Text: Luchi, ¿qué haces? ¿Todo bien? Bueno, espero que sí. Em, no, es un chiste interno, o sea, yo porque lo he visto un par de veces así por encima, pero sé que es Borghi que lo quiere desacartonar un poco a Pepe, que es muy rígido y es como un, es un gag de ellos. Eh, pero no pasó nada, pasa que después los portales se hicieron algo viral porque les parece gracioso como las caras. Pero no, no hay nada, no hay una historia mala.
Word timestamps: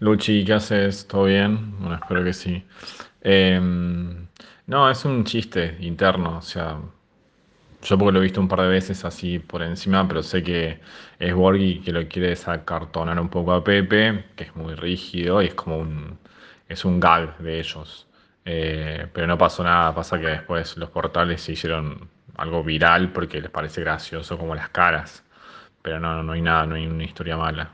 Luchi, 0.00 0.44
¿qué 0.44 0.54
haces? 0.54 1.06
¿Todo 1.06 1.24
bien? 1.24 1.78
Bueno, 1.80 1.96
espero 1.96 2.24
que 2.24 2.32
sí. 2.32 2.64
Em, 3.22 4.26
no, 4.66 4.90
es 4.90 5.04
un 5.04 5.24
chiste 5.24 5.76
interno, 5.80 6.38
o 6.38 6.42
sea, 6.42 6.78
yo 7.82 7.98
porque 7.98 8.12
lo 8.12 8.18
he 8.20 8.22
visto 8.22 8.40
un 8.40 8.48
par 8.48 8.62
de 8.62 8.68
veces 8.68 9.04
así 9.04 9.38
por 9.38 9.62
encima, 9.62 10.06
pero 10.08 10.22
sé 10.22 10.42
que 10.42 10.80
es 11.18 11.34
Borghi 11.34 11.80
que 11.80 11.92
lo 11.92 12.06
quiere 12.08 12.28
desacartonar 12.30 13.18
un 13.20 13.28
poco 13.28 13.52
a 13.52 13.62
Pepe, 13.64 14.24
que 14.36 14.44
es 14.44 14.56
muy 14.56 14.74
rígido 14.74 15.42
y 15.42 15.46
es 15.46 15.54
como 15.54 15.78
un, 15.78 16.18
es 16.68 16.84
un 16.84 17.00
gag 17.00 17.38
de 17.38 17.60
ellos. 17.60 18.08
Eh, 18.44 19.08
pero 19.12 19.26
no 19.26 19.38
pasó 19.38 19.62
nada, 19.64 19.94
pasa 19.94 20.18
que 20.20 20.26
después 20.26 20.76
los 20.76 20.90
portales 20.90 21.42
se 21.42 21.52
hicieron 21.52 22.08
algo 22.36 22.62
viral 22.64 23.12
porque 23.12 23.40
les 23.40 23.50
parece 23.50 23.80
gracioso 23.82 24.38
como 24.38 24.54
las 24.54 24.70
caras. 24.70 25.24
Pero 25.82 26.00
no, 26.00 26.22
no 26.22 26.32
hay 26.32 26.42
nada, 26.42 26.66
no 26.66 26.74
hay 26.76 26.86
una 26.86 27.04
historia 27.04 27.36
mala. 27.36 27.70